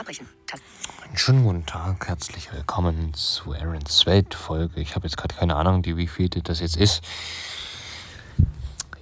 Abbrechen. 0.00 0.26
Taste. 0.46 0.64
Einen 1.04 1.18
schönen 1.18 1.44
guten 1.44 1.66
Tag, 1.66 2.08
herzlich 2.08 2.50
willkommen 2.54 3.12
zu 3.12 3.52
Aaron's 3.52 4.06
Welt-Folge. 4.06 4.80
Ich 4.80 4.96
habe 4.96 5.06
jetzt 5.06 5.18
gerade 5.18 5.34
keine 5.34 5.56
Ahnung, 5.56 5.82
die 5.82 5.98
wie 5.98 6.06
viel 6.06 6.30
das 6.30 6.60
jetzt 6.60 6.78
ist. 6.78 7.02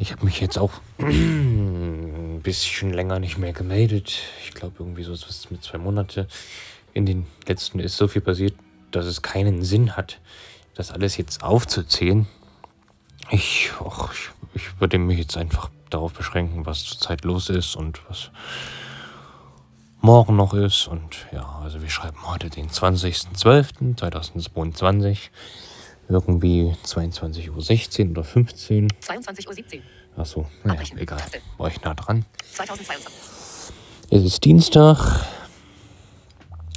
Ich 0.01 0.11
habe 0.11 0.25
mich 0.25 0.41
jetzt 0.41 0.59
auch 0.59 0.73
ein 0.99 2.41
bisschen 2.43 2.93
länger 2.93 3.21
nicht 3.21 3.39
mehr 3.39 3.53
gemeldet. 3.53 4.13
Ich 4.43 4.55
glaube 4.55 4.75
irgendwie 4.81 5.05
so 5.05 5.13
was 5.13 5.49
mit 5.53 5.63
zwei 5.63 5.79
Monate. 5.79 6.27
In 6.95 7.07
den 7.07 7.29
letzten 7.47 7.79
ist 7.79 7.97
so 7.97 8.09
viel 8.09 8.23
passiert, 8.23 8.55
dass 8.91 9.07
es 9.07 9.23
keinen 9.23 9.63
Sinn 9.63 9.97
hat, 9.97 10.19
das 10.75 10.91
alles 10.91 11.17
jetzt 11.17 11.45
aufzuzählen. 11.45 12.27
Ich, 13.31 13.71
och, 13.79 14.11
ich, 14.13 14.31
ich 14.55 14.81
würde 14.81 14.99
mich 14.99 15.19
jetzt 15.19 15.37
einfach 15.37 15.71
darauf 15.91 16.13
beschränken, 16.13 16.67
was 16.67 16.83
zurzeit 16.83 17.23
los 17.23 17.51
ist 17.51 17.77
und 17.77 18.01
was 18.09 18.33
morgen 20.01 20.37
noch 20.37 20.55
ist. 20.55 20.87
Und 20.89 21.27
ja, 21.33 21.61
also 21.63 21.83
wir 21.83 21.91
schreiben 21.91 22.27
heute 22.27 22.49
den 22.51 22.69
20.12.2022. 22.71 25.19
Irgendwie 26.09 26.75
22.16 26.85 28.05
Uhr 28.05 28.11
oder 28.11 28.25
15. 28.25 28.89
22.17 28.89 29.77
Uhr. 29.77 29.83
Achso, 30.17 30.47
naja, 30.65 30.81
egal. 30.97 31.21
War 31.59 31.69
ich 31.69 31.81
nah 31.83 31.95
dran. 31.95 32.25
2022. 32.53 33.13
Es 34.11 34.25
ist 34.25 34.45
Dienstag. 34.45 35.27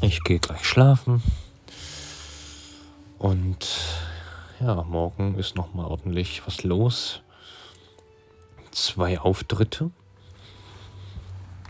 Ich 0.01 0.21
gehe 0.23 0.39
gleich 0.39 0.65
schlafen. 0.65 1.23
Und 3.17 3.67
ja, 4.59 4.83
morgen 4.83 5.37
ist 5.37 5.55
noch 5.55 5.73
mal 5.73 5.85
ordentlich 5.85 6.41
was 6.45 6.63
los. 6.63 7.21
Zwei 8.71 9.17
Auftritte 9.19 9.91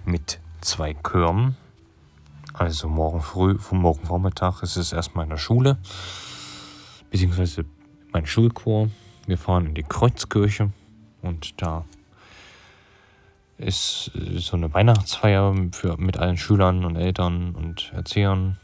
mit 0.06 0.40
zwei 0.62 0.96
Chören. 0.96 1.58
Also 2.54 2.88
morgen 2.88 3.22
früh, 3.22 3.58
morgen 3.72 4.06
Vormittag 4.06 4.62
ist 4.62 4.76
es 4.76 4.94
erstmal 4.94 5.24
in 5.24 5.30
der 5.30 5.38
Schule, 5.38 5.78
beziehungsweise 7.10 7.66
mein 8.12 8.26
Schulchor. 8.26 8.90
Wir 9.26 9.38
fahren 9.38 9.68
in 9.68 9.76
die 9.76 9.84
Kreuzkirche 9.84 10.72
und 11.22 11.62
da 11.62 11.86
ist 13.58 14.12
äh, 14.16 14.40
so 14.40 14.58
eine 14.58 14.74
Weihnachtsfeier 14.74 15.56
für, 15.72 15.98
mit 15.98 16.18
allen 16.18 16.38
Schülern 16.38 16.84
und 16.84 16.96
Eltern 16.96 17.56
und 17.56 17.92
Erziehern. 17.94 18.58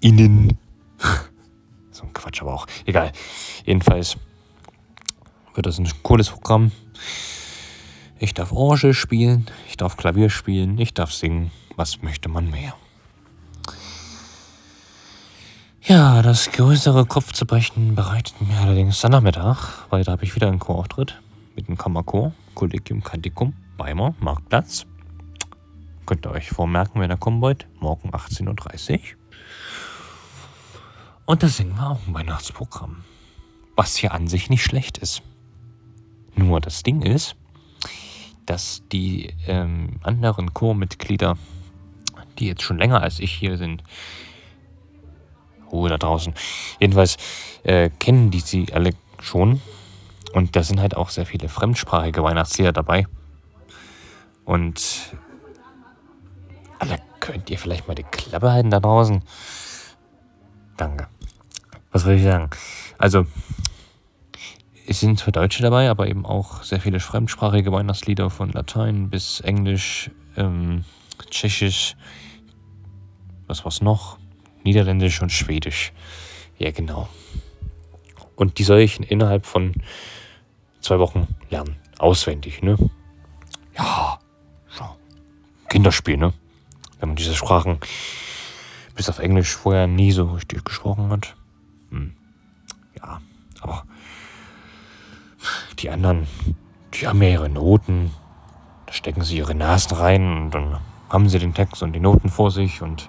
Innen. 0.00 0.58
so 1.90 2.04
ein 2.04 2.12
Quatsch, 2.12 2.42
aber 2.42 2.54
auch 2.54 2.66
egal. 2.86 3.12
Jedenfalls 3.64 4.16
wird 5.54 5.66
das 5.66 5.78
ein 5.78 5.88
cooles 6.02 6.30
Programm. 6.30 6.72
Ich 8.22 8.34
darf 8.34 8.52
Orgel 8.52 8.94
spielen, 8.94 9.46
ich 9.66 9.76
darf 9.76 9.96
Klavier 9.96 10.30
spielen, 10.30 10.78
ich 10.78 10.94
darf 10.94 11.12
singen. 11.12 11.50
Was 11.74 12.02
möchte 12.02 12.28
man 12.28 12.48
mehr? 12.52 12.72
Ja, 15.82 16.22
das 16.22 16.52
größere 16.52 17.04
Kopfzerbrechen 17.04 17.96
bereitet 17.96 18.40
mir 18.40 18.56
allerdings 18.58 19.00
der 19.00 19.10
Nachmittag, 19.10 19.88
weil 19.90 20.04
da 20.04 20.12
habe 20.12 20.22
ich 20.22 20.36
wieder 20.36 20.46
einen 20.46 20.60
Chorauftritt 20.60 21.20
mit 21.56 21.66
dem 21.66 21.76
Kammerchor, 21.76 22.32
Collegium 22.54 23.02
Canticum, 23.02 23.54
Weimar, 23.76 24.14
Marktplatz. 24.20 24.86
Könnt 26.06 26.24
ihr 26.24 26.30
euch 26.30 26.48
vormerken, 26.48 27.00
wenn 27.00 27.10
ihr 27.10 27.16
kommen 27.16 27.40
wollt. 27.40 27.66
Morgen 27.80 28.10
18.30 28.10 28.92
Uhr. 28.92 29.00
Und 31.26 31.42
da 31.42 31.48
singen 31.48 31.74
wir 31.74 31.90
auch 31.90 32.06
ein 32.06 32.14
Weihnachtsprogramm. 32.14 33.02
Was 33.74 33.96
hier 33.96 34.14
an 34.14 34.28
sich 34.28 34.48
nicht 34.48 34.62
schlecht 34.62 34.98
ist. 34.98 35.22
Nur 36.36 36.60
das 36.60 36.84
Ding 36.84 37.02
ist, 37.02 37.34
dass 38.52 38.82
die 38.92 39.32
ähm, 39.46 39.98
anderen 40.02 40.52
Chormitglieder, 40.52 41.38
die 42.38 42.48
jetzt 42.48 42.60
schon 42.60 42.76
länger 42.76 43.02
als 43.02 43.18
ich 43.18 43.32
hier 43.32 43.56
sind, 43.56 43.82
Ruhe 45.72 45.88
da 45.88 45.96
draußen, 45.96 46.34
jedenfalls 46.78 47.16
äh, 47.62 47.88
kennen 47.98 48.30
die 48.30 48.40
sie 48.40 48.70
alle 48.74 48.90
schon. 49.22 49.62
Und 50.34 50.54
da 50.54 50.62
sind 50.62 50.80
halt 50.80 50.98
auch 50.98 51.08
sehr 51.08 51.24
viele 51.24 51.48
fremdsprachige 51.48 52.22
Weihnachtslieder 52.22 52.72
dabei. 52.72 53.06
Und 54.44 55.16
Alter, 56.78 56.98
könnt 57.20 57.48
ihr 57.48 57.58
vielleicht 57.58 57.88
mal 57.88 57.94
die 57.94 58.02
Klappe 58.02 58.52
halten 58.52 58.68
da 58.68 58.80
draußen? 58.80 59.22
Danke. 60.76 61.08
Was 61.90 62.02
soll 62.02 62.14
ich 62.14 62.22
sagen? 62.22 62.50
Also, 62.98 63.24
sind 65.02 65.18
zwar 65.18 65.32
Deutsche 65.32 65.62
dabei, 65.62 65.90
aber 65.90 66.08
eben 66.08 66.24
auch 66.24 66.62
sehr 66.62 66.80
viele 66.80 67.00
fremdsprachige 67.00 67.72
Weihnachtslieder 67.72 68.30
von 68.30 68.50
Latein 68.52 69.10
bis 69.10 69.40
Englisch, 69.40 70.10
ähm, 70.36 70.84
Tschechisch, 71.30 71.96
was 73.46 73.64
war's 73.64 73.82
noch? 73.82 74.18
Niederländisch 74.64 75.20
und 75.20 75.30
Schwedisch. 75.30 75.92
Ja, 76.58 76.70
genau. 76.70 77.08
Und 78.36 78.58
die 78.58 78.64
soll 78.64 78.78
ich 78.78 79.10
innerhalb 79.10 79.44
von 79.44 79.74
zwei 80.80 80.98
Wochen 80.98 81.26
lernen. 81.50 81.76
Auswendig, 81.98 82.62
ne? 82.62 82.76
Ja. 83.76 84.18
Kinderspiel, 85.68 86.18
ne? 86.18 86.34
Wenn 87.00 87.08
man 87.08 87.16
diese 87.16 87.34
Sprachen 87.34 87.78
bis 88.94 89.08
auf 89.08 89.18
Englisch 89.18 89.56
vorher 89.56 89.86
nie 89.86 90.12
so 90.12 90.26
richtig 90.32 90.64
gesprochen 90.64 91.08
hat. 91.08 91.34
Hm. 91.90 92.12
Ja, 92.98 93.22
aber 93.62 93.84
die 95.82 95.90
anderen, 95.90 96.26
die 96.94 97.06
haben 97.06 97.22
ja 97.22 97.30
ihre 97.30 97.48
Noten. 97.48 98.10
Da 98.86 98.92
stecken 98.92 99.22
sie 99.22 99.38
ihre 99.38 99.54
Nasen 99.54 99.96
rein 99.96 100.36
und 100.36 100.50
dann 100.52 100.78
haben 101.08 101.28
sie 101.28 101.38
den 101.38 101.54
Text 101.54 101.82
und 101.82 101.92
die 101.92 102.00
Noten 102.00 102.28
vor 102.28 102.50
sich 102.50 102.82
und 102.82 103.08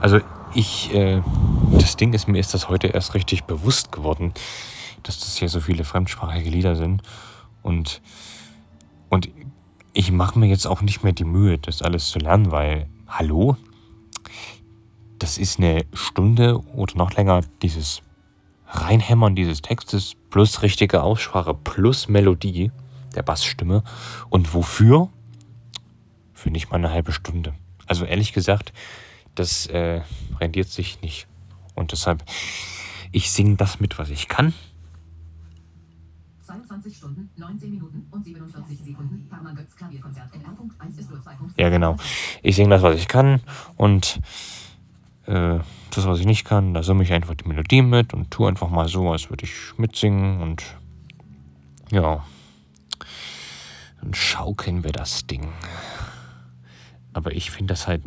also 0.00 0.20
ich, 0.54 0.92
äh, 0.94 1.22
das 1.72 1.96
Ding 1.96 2.12
ist, 2.12 2.28
mir 2.28 2.38
ist 2.38 2.54
das 2.54 2.68
heute 2.68 2.88
erst 2.88 3.14
richtig 3.14 3.44
bewusst 3.44 3.90
geworden, 3.90 4.32
dass 5.02 5.18
das 5.18 5.36
hier 5.36 5.48
so 5.48 5.60
viele 5.60 5.84
fremdsprachige 5.84 6.50
Lieder 6.50 6.76
sind. 6.76 7.02
Und, 7.62 8.02
und 9.08 9.30
ich 9.92 10.12
mache 10.12 10.38
mir 10.38 10.46
jetzt 10.46 10.66
auch 10.66 10.82
nicht 10.82 11.02
mehr 11.02 11.12
die 11.12 11.24
Mühe, 11.24 11.58
das 11.58 11.82
alles 11.82 12.08
zu 12.08 12.18
lernen, 12.18 12.50
weil, 12.50 12.86
hallo, 13.08 13.56
das 15.18 15.38
ist 15.38 15.58
eine 15.58 15.86
Stunde 15.92 16.60
oder 16.74 16.96
noch 16.96 17.14
länger 17.14 17.40
dieses 17.62 18.02
Reinhämmern 18.74 19.34
dieses 19.34 19.62
Textes 19.62 20.14
plus 20.30 20.62
richtige 20.62 21.02
Aussprache 21.02 21.54
plus 21.54 22.08
Melodie 22.08 22.72
der 23.14 23.22
Bassstimme. 23.22 23.82
Und 24.30 24.54
wofür? 24.54 25.08
Für 26.32 26.50
nicht 26.50 26.70
mal 26.70 26.76
eine 26.76 26.90
halbe 26.90 27.12
Stunde. 27.12 27.54
Also 27.86 28.04
ehrlich 28.04 28.32
gesagt, 28.32 28.72
das 29.34 29.66
äh, 29.66 30.02
rendiert 30.40 30.68
sich 30.68 31.00
nicht. 31.02 31.26
Und 31.74 31.92
deshalb, 31.92 32.24
ich 33.12 33.30
singe 33.30 33.56
das 33.56 33.80
mit, 33.80 33.98
was 33.98 34.10
ich 34.10 34.28
kann. 34.28 34.52
22 36.42 36.96
Stunden, 36.96 37.30
19 37.36 37.70
Minuten 37.70 38.06
und 38.10 38.24
47 38.24 38.78
Sekunden. 38.78 39.28
Götz 39.56 39.76
Klavierkonzert. 39.76 40.34
NR.1 40.34 40.98
ist 40.98 41.08
02. 41.08 41.32
Ja, 41.56 41.68
genau. 41.70 41.96
Ich 42.42 42.56
singe 42.56 42.70
das, 42.70 42.82
was 42.82 42.96
ich 42.96 43.08
kann. 43.08 43.40
Und 43.76 44.20
äh, 45.26 45.58
das, 45.90 46.06
was 46.06 46.20
ich 46.20 46.26
nicht 46.26 46.44
kann, 46.44 46.74
da 46.74 46.82
summe 46.82 47.02
ich 47.02 47.12
einfach 47.12 47.34
die 47.34 47.48
Melodie 47.48 47.82
mit 47.82 48.14
und 48.14 48.30
tue 48.30 48.48
einfach 48.48 48.68
mal 48.68 48.88
so, 48.88 49.10
als 49.10 49.30
würde 49.30 49.44
ich 49.44 49.52
mitsingen. 49.76 50.40
Und 50.42 50.64
ja, 51.90 52.24
dann 54.00 54.14
schaukeln 54.14 54.84
wir 54.84 54.92
das 54.92 55.26
Ding. 55.26 55.52
Aber 57.12 57.32
ich 57.32 57.50
finde 57.50 57.74
das 57.74 57.86
halt 57.86 58.02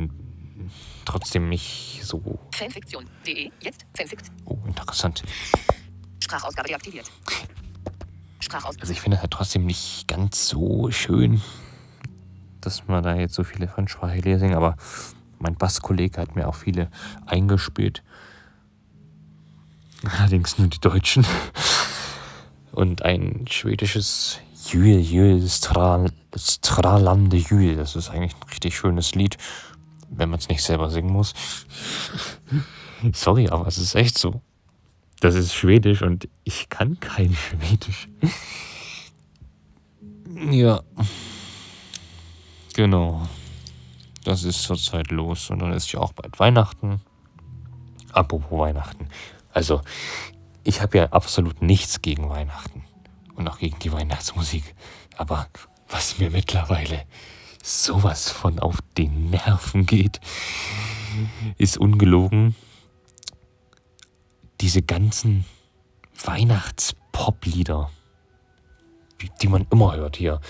trotzdem 1.06 1.50
nicht 1.50 2.02
so 2.04 2.40
Fanfiktion.de. 2.54 3.50
Jetzt 3.62 3.86
Fanfikt. 3.96 4.32
oh, 4.46 4.58
interessant. 4.68 5.24
Sprachausgabe 6.22 6.68
deaktiviert. 6.68 7.10
Sprachausgabe. 8.40 8.82
Also 8.82 8.94
ich 8.94 9.02
finde 9.02 9.16
es 9.16 9.22
halt 9.22 9.32
trotzdem 9.32 9.66
nicht 9.66 10.08
ganz 10.08 10.50
so 10.50 10.92
schön, 10.92 11.42
dass 12.62 12.88
man 12.88 13.02
da 13.02 13.16
jetzt 13.16 13.34
so 13.34 13.44
viele 13.44 13.68
fremdsprachige 13.68 14.22
Lieder 14.24 14.40
singen, 14.40 14.56
aber 14.56 14.76
mein 15.40 15.56
Basskollege 15.56 16.22
hat 16.22 16.36
mir 16.36 16.48
auch 16.48 16.56
viele 16.56 16.90
eingespielt. 17.26 18.04
Allerdings 20.04 20.58
nur 20.58 20.68
die 20.68 20.80
Deutschen. 20.80 21.26
Und 22.72 23.02
ein 23.02 23.46
schwedisches 23.50 24.40
Jül, 24.72 25.00
Jül, 25.00 25.48
Stral, 25.48 26.12
Stralande 26.36 27.38
Jül. 27.38 27.76
Das 27.76 27.96
ist 27.96 28.10
eigentlich 28.10 28.36
ein 28.36 28.50
richtig 28.50 28.78
schönes 28.78 29.16
Lied, 29.16 29.38
wenn 30.10 30.30
man 30.30 30.40
es 30.40 30.50
nicht 30.50 30.64
selber 30.64 30.90
singen 30.90 31.12
muss. 31.12 31.34
Sorry, 33.14 33.50
aber 33.50 33.68
es 33.68 33.78
ist 33.78 33.96
echt 33.96 34.18
so. 34.18 34.42
Das 35.20 35.36
ist 35.36 35.54
Schwedisch 35.54 36.04
und 36.04 36.28
ich 36.44 36.70
kann 36.70 37.00
kein 37.00 37.34
Schwedisch. 37.34 38.08
Ja. 40.52 40.82
Genau. 42.76 43.28
Das 44.28 44.44
ist 44.44 44.64
zurzeit 44.64 45.10
los. 45.10 45.50
Und 45.50 45.60
dann 45.60 45.72
ist 45.72 45.94
ja 45.94 46.02
auch 46.02 46.12
bald 46.12 46.38
Weihnachten. 46.38 47.00
Apropos 48.12 48.60
Weihnachten. 48.60 49.08
Also, 49.54 49.82
ich 50.66 50.82
habe 50.82 50.98
ja 50.98 51.06
absolut 51.12 51.62
nichts 51.62 52.02
gegen 52.02 52.28
Weihnachten. 52.28 52.84
Und 53.36 53.48
auch 53.48 53.58
gegen 53.58 53.80
die 53.80 53.94
Weihnachtsmusik. 53.94 54.76
Aber 55.16 55.48
was 55.88 56.20
mir 56.20 56.30
mittlerweile 56.30 57.06
sowas 57.64 58.30
von 58.30 58.60
auf 58.60 58.80
den 58.98 59.30
Nerven 59.30 59.86
geht, 59.86 60.20
ist 61.58 61.78
ungelogen. 61.78 62.54
Diese 64.60 64.82
ganzen 64.82 65.46
Weihnachts-Pop-Lieder, 66.22 67.92
die, 69.42 69.48
man 69.48 69.66
immer 69.72 69.96
hört 69.96 70.18
hier. 70.18 70.42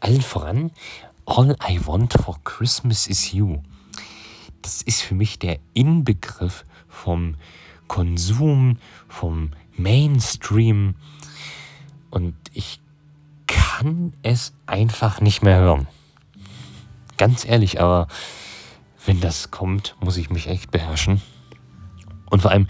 Allen 0.00 0.22
voran, 0.22 0.70
All 1.26 1.56
I 1.68 1.84
Want 1.84 2.12
for 2.12 2.36
Christmas 2.44 3.08
is 3.08 3.32
You. 3.32 3.58
Das 4.62 4.82
ist 4.82 5.02
für 5.02 5.16
mich 5.16 5.40
der 5.40 5.58
Inbegriff 5.74 6.64
vom 6.88 7.34
Konsum, 7.88 8.78
vom 9.08 9.50
Mainstream. 9.76 10.94
Und 12.10 12.36
ich 12.52 12.80
kann 13.48 14.12
es 14.22 14.52
einfach 14.66 15.20
nicht 15.20 15.42
mehr 15.42 15.58
hören. 15.58 15.88
Ganz 17.16 17.44
ehrlich, 17.44 17.80
aber 17.80 18.06
wenn 19.04 19.20
das 19.20 19.50
kommt, 19.50 19.96
muss 20.00 20.16
ich 20.16 20.30
mich 20.30 20.46
echt 20.46 20.70
beherrschen. 20.70 21.20
Und 22.30 22.42
vor 22.42 22.52
allem, 22.52 22.68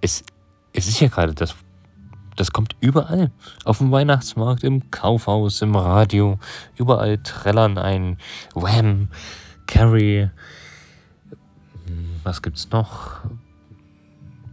es, 0.00 0.24
es 0.72 0.88
ist 0.88 1.00
ja 1.00 1.06
gerade 1.08 1.34
das, 1.34 1.54
das 2.36 2.52
kommt 2.52 2.76
überall. 2.80 3.30
Auf 3.64 3.78
dem 3.78 3.90
Weihnachtsmarkt, 3.90 4.64
im 4.64 4.90
Kaufhaus, 4.90 5.62
im 5.62 5.74
Radio. 5.76 6.38
Überall 6.76 7.18
trällern 7.18 7.78
ein 7.78 8.18
Wham, 8.54 9.08
Carrie. 9.66 10.30
hm, 11.86 12.20
Was 12.24 12.42
gibt's 12.42 12.70
noch? 12.70 13.20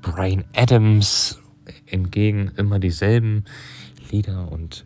Brian 0.02 0.46
Adams. 0.56 1.40
Entgegen 1.86 2.52
immer 2.56 2.80
dieselben 2.80 3.46
Lieder 4.12 4.52
und 4.52 4.86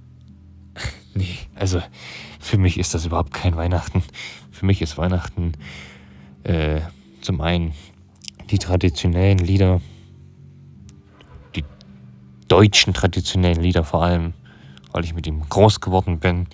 nee, 1.14 1.38
also 1.56 1.82
für 2.40 2.58
mich 2.58 2.78
ist 2.78 2.94
das 2.94 3.06
überhaupt 3.06 3.34
kein 3.34 3.56
Weihnachten. 3.56 4.04
Für 4.52 4.66
mich 4.66 4.82
ist 4.82 4.98
Weihnachten 4.98 5.54
äh, 6.44 6.82
zum 7.22 7.42
einen 7.42 7.74
die 8.50 8.58
traditionellen 8.58 9.38
Lieder, 9.40 9.82
deutschen 12.54 12.94
traditionellen 12.94 13.64
Lieder 13.64 13.84
vor 13.84 14.04
allem, 14.04 14.36
weil 14.92 15.04
ich 15.04 15.16
mit 15.16 15.26
ihm 15.26 15.42
groß 15.50 15.82
geworden 15.82 16.20
bin. 16.20 16.46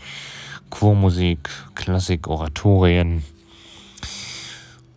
Chormusik, 0.70 1.50
Klassik, 1.76 2.30
Oratorien 2.30 3.26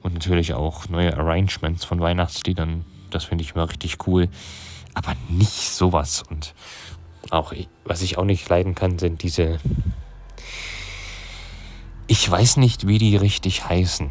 und 0.00 0.14
natürlich 0.14 0.54
auch 0.54 0.88
neue 0.88 1.16
Arrangements 1.16 1.84
von 1.84 1.98
Weihnachtsliedern. 1.98 2.84
Das 3.10 3.24
finde 3.24 3.42
ich 3.42 3.56
immer 3.56 3.68
richtig 3.68 4.06
cool. 4.06 4.28
Aber 4.94 5.16
nicht 5.28 5.72
sowas. 5.72 6.22
Und 6.30 6.54
auch, 7.30 7.52
was 7.84 8.02
ich 8.02 8.16
auch 8.16 8.24
nicht 8.24 8.48
leiden 8.48 8.76
kann, 8.76 9.00
sind 9.00 9.24
diese. 9.24 9.58
Ich 12.06 12.30
weiß 12.30 12.58
nicht, 12.58 12.86
wie 12.86 12.98
die 12.98 13.16
richtig 13.16 13.68
heißen. 13.68 14.08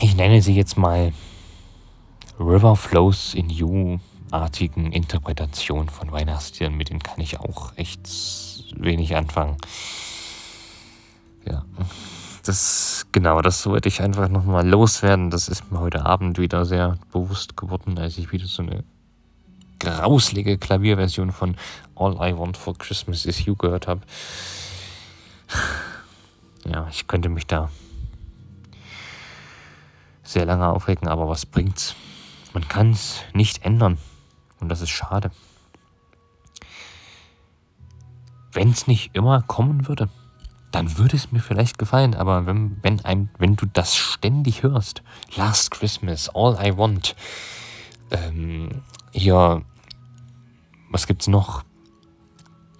Ich 0.00 0.16
nenne 0.16 0.42
sie 0.42 0.56
jetzt 0.56 0.76
mal 0.76 1.12
River 2.40 2.74
Flows 2.74 3.34
in 3.34 3.50
You 3.50 4.00
artigen 4.30 4.92
Interpretationen 4.92 5.88
von 5.88 6.12
Weihnachtsliedern. 6.12 6.74
Mit 6.74 6.90
denen 6.90 7.02
kann 7.02 7.20
ich 7.20 7.40
auch 7.40 7.72
echt 7.76 8.00
wenig 8.76 9.16
anfangen. 9.16 9.56
Ja. 11.44 11.64
Das, 12.44 13.06
genau, 13.12 13.42
das 13.42 13.66
wollte 13.66 13.88
ich 13.88 14.00
einfach 14.00 14.28
nochmal 14.28 14.66
loswerden. 14.66 15.30
Das 15.30 15.48
ist 15.48 15.70
mir 15.70 15.80
heute 15.80 16.06
Abend 16.06 16.38
wieder 16.38 16.64
sehr 16.64 16.98
bewusst 17.12 17.56
geworden, 17.56 17.98
als 17.98 18.16
ich 18.16 18.32
wieder 18.32 18.46
so 18.46 18.62
eine 18.62 18.84
grauslige 19.78 20.58
Klavierversion 20.58 21.32
von 21.32 21.56
All 21.94 22.14
I 22.14 22.36
Want 22.36 22.56
for 22.56 22.76
Christmas 22.76 23.26
is 23.26 23.44
You 23.44 23.54
gehört 23.54 23.86
habe. 23.86 24.00
Ja, 26.64 26.86
ich 26.90 27.06
könnte 27.06 27.28
mich 27.28 27.46
da 27.46 27.70
sehr 30.22 30.44
lange 30.44 30.68
aufregen, 30.68 31.08
aber 31.08 31.28
was 31.28 31.46
bringt's? 31.46 31.94
Man 32.52 32.66
kann 32.68 32.90
es 32.90 33.22
nicht 33.32 33.64
ändern. 33.64 33.98
Und 34.60 34.68
das 34.68 34.80
ist 34.80 34.90
schade. 34.90 35.30
Wenn 38.52 38.70
es 38.70 38.86
nicht 38.86 39.14
immer 39.14 39.42
kommen 39.42 39.88
würde, 39.88 40.08
dann 40.72 40.98
würde 40.98 41.16
es 41.16 41.32
mir 41.32 41.40
vielleicht 41.40 41.78
gefallen. 41.78 42.14
Aber 42.14 42.46
wenn, 42.46 42.78
wenn, 42.82 43.04
ein, 43.04 43.30
wenn 43.38 43.56
du 43.56 43.66
das 43.66 43.96
ständig 43.96 44.62
hörst, 44.62 45.02
Last 45.36 45.70
Christmas, 45.70 46.28
All 46.34 46.58
I 46.62 46.76
Want, 46.76 47.14
ähm, 48.10 48.82
hier, 49.12 49.62
was 50.90 51.06
gibt's 51.06 51.26
noch? 51.26 51.64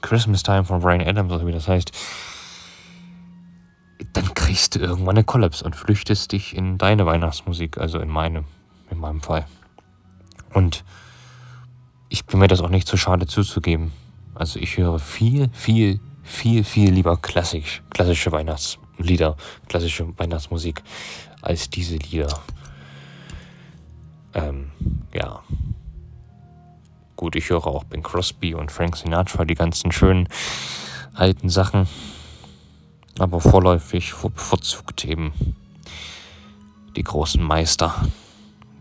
Christmas 0.00 0.42
Time 0.42 0.64
von 0.64 0.80
Brian 0.80 1.00
Adams, 1.00 1.32
oder 1.32 1.46
wie 1.46 1.52
das 1.52 1.68
heißt. 1.68 1.92
Dann 4.12 4.32
kriegst 4.34 4.74
du 4.74 4.78
irgendwann 4.78 5.16
eine 5.16 5.24
Kollaps 5.24 5.62
und 5.62 5.74
flüchtest 5.74 6.32
dich 6.32 6.56
in 6.56 6.78
deine 6.78 7.04
Weihnachtsmusik, 7.04 7.78
also 7.78 7.98
in 7.98 8.08
meine, 8.08 8.44
in 8.90 8.98
meinem 8.98 9.20
Fall. 9.20 9.46
Und 10.54 10.84
ich 12.08 12.24
bin 12.24 12.40
mir 12.40 12.48
das 12.48 12.60
auch 12.60 12.70
nicht 12.70 12.88
zu 12.88 12.96
schade 12.96 13.26
zuzugeben. 13.26 13.92
Also 14.34 14.58
ich 14.58 14.76
höre 14.76 14.98
viel, 14.98 15.50
viel, 15.52 16.00
viel, 16.22 16.64
viel 16.64 16.92
lieber 16.92 17.16
klassisch, 17.16 17.82
klassische 17.90 18.32
Weihnachtslieder, 18.32 19.36
klassische 19.68 20.06
Weihnachtsmusik 20.18 20.82
als 21.42 21.70
diese 21.70 21.96
Lieder. 21.96 22.40
Ähm, 24.34 24.70
ja. 25.12 25.42
Gut, 27.16 27.34
ich 27.34 27.50
höre 27.50 27.66
auch 27.66 27.84
Ben 27.84 28.02
Crosby 28.02 28.54
und 28.54 28.70
Frank 28.70 28.96
Sinatra, 28.96 29.44
die 29.44 29.56
ganzen 29.56 29.90
schönen 29.90 30.28
alten 31.14 31.48
Sachen. 31.48 31.88
Aber 33.18 33.40
vorläufig 33.40 34.14
bevorzugt 34.14 35.04
eben 35.04 35.32
die 36.94 37.02
großen 37.02 37.42
Meister 37.42 37.94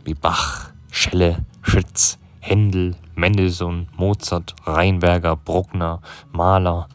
wie 0.05 0.13
Bach, 0.13 0.69
Schelle, 0.91 1.45
Schütz, 1.63 2.19
Händel, 2.47 2.95
Mendelssohn, 3.13 3.89
Mozart, 3.97 4.55
Reinberger, 4.63 5.35
Bruckner, 5.35 6.01
Mahler. 6.31 6.87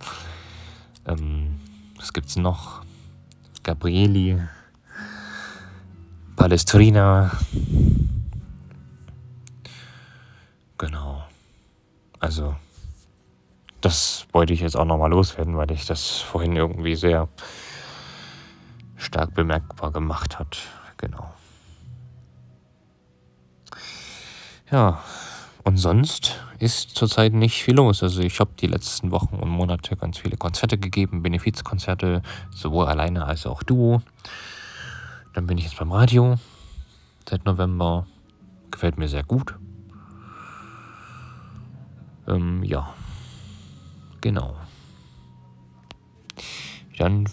Ähm, 1.06 1.60
was 1.96 2.14
gibt's 2.14 2.36
noch? 2.36 2.82
Gabrieli, 3.62 4.40
Palestrina. 6.36 7.32
Genau. 10.78 11.22
Also, 12.18 12.56
das 13.82 14.26
wollte 14.32 14.54
ich 14.54 14.60
jetzt 14.60 14.76
auch 14.76 14.86
nochmal 14.86 15.10
loswerden, 15.10 15.58
weil 15.58 15.70
ich 15.70 15.84
das 15.84 16.16
vorhin 16.20 16.56
irgendwie 16.56 16.94
sehr 16.94 17.28
stark 18.96 19.34
bemerkbar 19.34 19.92
gemacht 19.92 20.38
hat. 20.38 20.56
Genau. 20.96 21.30
Ja, 24.70 25.02
und 25.64 25.76
sonst 25.76 26.40
ist 26.58 26.90
zurzeit 26.96 27.32
nicht 27.32 27.62
viel 27.62 27.76
los. 27.76 28.02
Also 28.02 28.20
ich 28.22 28.40
habe 28.40 28.50
die 28.60 28.66
letzten 28.66 29.10
Wochen 29.10 29.36
und 29.36 29.48
Monate 29.48 29.96
ganz 29.96 30.18
viele 30.18 30.36
Konzerte 30.36 30.78
gegeben, 30.78 31.22
Benefizkonzerte, 31.22 32.22
sowohl 32.50 32.86
alleine 32.86 33.24
als 33.24 33.46
auch 33.46 33.62
duo. 33.62 34.02
Dann 35.34 35.46
bin 35.46 35.58
ich 35.58 35.64
jetzt 35.64 35.78
beim 35.78 35.92
Radio 35.92 36.36
seit 37.28 37.44
November. 37.44 38.06
Gefällt 38.70 38.98
mir 38.98 39.08
sehr 39.08 39.22
gut. 39.22 39.54
Ähm, 42.26 42.62
ja, 42.64 42.92
genau. 44.20 44.56
Dann 46.98 47.28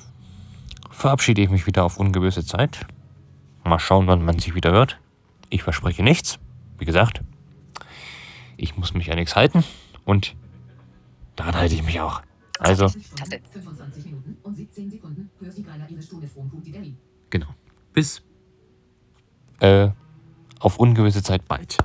verabschiede 0.89 1.41
ich 1.41 1.50
mich 1.50 1.65
wieder 1.65 1.83
auf 1.83 1.98
ungewisse 1.98 2.45
Zeit. 2.45 2.86
Mal 3.63 3.79
schauen, 3.79 4.07
wann 4.07 4.24
man 4.24 4.39
sich 4.39 4.55
wieder 4.55 4.71
hört. 4.71 5.00
Ich 5.50 5.63
verspreche 5.63 6.03
nichts. 6.03 6.39
Wie 6.77 6.86
gesagt, 6.86 7.21
ich 8.60 8.78
muss 8.78 8.94
mich 8.94 9.10
an 9.12 9.18
nichts 9.18 9.36
halten 9.36 9.63
und 10.06 10.36
daran 11.36 11.56
halte 11.56 11.75
ich 11.75 11.84
mich 11.84 12.00
auch. 12.00 12.22
Also, 12.60 12.89
25 12.89 14.06
Minuten 14.06 14.38
und 14.44 14.56
17 14.56 14.92
Sekunden. 14.92 15.30
Hörst 15.39 15.58
die 15.58 15.63
Geiler 15.63 15.89
ihre 15.89 16.01
Stunde 16.01 16.28
from 16.28 16.50
Puti 16.50 16.72
Delhi. 16.72 16.96
genau. 17.30 17.48
Bis 17.94 18.22
äh, 19.62 19.89
auf 20.60 20.78
ungewisse 20.78 21.24
Zeit 21.24 21.48
bald. 21.48 21.78